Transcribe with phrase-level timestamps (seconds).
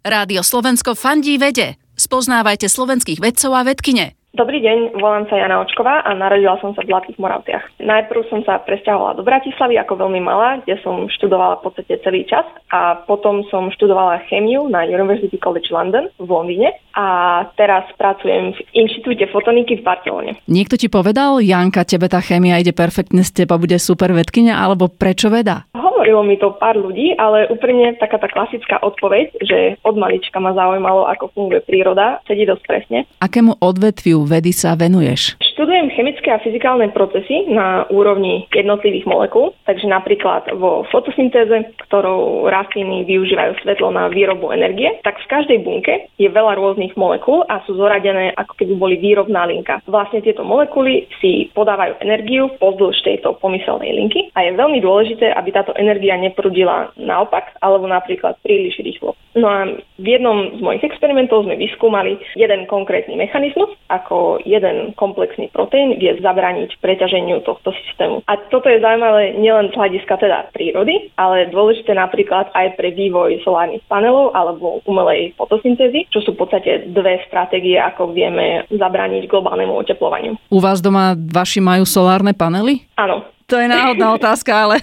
[0.00, 1.76] Rádio Slovensko fandí vede.
[1.92, 4.16] Spoznávajte slovenských vedcov a vedkine.
[4.32, 7.82] Dobrý deň, volám sa Jana Očková a narodila som sa v Zlatých Moravciach.
[7.82, 12.24] Najprv som sa presťahovala do Bratislavy ako veľmi malá, kde som študovala v podstate celý
[12.24, 18.56] čas a potom som študovala chemiu na University College London v Londýne a teraz pracujem
[18.56, 20.32] v Inštitúte fotoniky v Barcelone.
[20.48, 24.88] Niekto ti povedal, Janka, tebe tá chémia ide perfektne, z teba bude super vedkynia, alebo
[24.88, 25.66] prečo veda?
[26.00, 30.56] Hovorilo mi to pár ľudí, ale úplne taká tá klasická odpoveď, že od malička ma
[30.56, 32.98] zaujímalo, ako funguje príroda, sedí dosť presne.
[33.20, 35.36] Akému odvetviu vedy sa venuješ?
[35.60, 43.04] Študujem chemické a fyzikálne procesy na úrovni jednotlivých molekúl, takže napríklad vo fotosyntéze, ktorou rastliny
[43.04, 47.76] využívajú svetlo na výrobu energie, tak v každej bunke je veľa rôznych molekúl a sú
[47.76, 49.84] zoradené ako keby boli výrobná linka.
[49.84, 55.52] Vlastne tieto molekuly si podávajú energiu pozdĺž tejto pomyselnej linky a je veľmi dôležité, aby
[55.52, 59.12] táto energia neprudila naopak alebo napríklad príliš rýchlo.
[59.36, 65.52] No a v jednom z mojich experimentov sme vyskúmali jeden konkrétny mechanizmus, ako jeden komplexný
[65.52, 68.24] proteín vie zabrániť preťaženiu tohto systému.
[68.24, 73.44] A toto je zaujímavé nielen z hľadiska teda prírody, ale dôležité napríklad aj pre vývoj
[73.44, 79.76] solárnych panelov alebo umelej fotosyntézy, čo sú v podstate dve stratégie, ako vieme zabrániť globálnemu
[79.84, 80.32] oteplovaniu.
[80.48, 82.88] U vás doma vaši majú solárne panely?
[82.96, 83.28] Áno.
[83.50, 84.76] To je náhodná otázka, ale...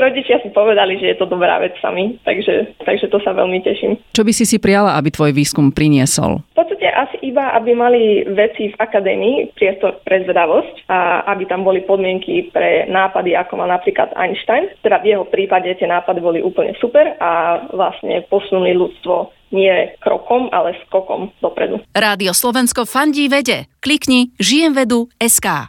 [0.00, 4.00] Rodičia si povedali, že je to dobrá vec sami, takže, takže to sa veľmi teším.
[4.16, 6.40] Čo by si si prijala, aby tvoj výskum priniesol?
[6.56, 11.68] V podstate asi iba, aby mali veci v akadémii priestor pre zvedavosť a aby tam
[11.68, 14.72] boli podmienky pre nápady, ako mal napríklad Einstein.
[14.80, 20.48] Teda v jeho prípade tie nápady boli úplne super a vlastne posunuli ľudstvo nie krokom,
[20.54, 21.82] ale skokom dopredu.
[21.92, 23.66] Rádio Slovensko fandí vede.
[23.82, 25.68] Klikni žijem vedu SK.